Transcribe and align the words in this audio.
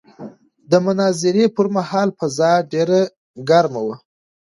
د 0.69 0.71
مناظرې 0.85 1.45
پر 1.55 1.67
مهال 1.75 2.09
فضا 2.17 2.51
ډېره 2.71 3.01
ګرمه 3.49 3.81
وه. 3.87 3.95